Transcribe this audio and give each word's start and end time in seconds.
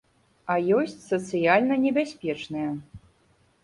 А 0.53 0.55
ёсць 0.77 0.95
сацыяльна 1.11 1.81
небяспечныя. 1.87 2.71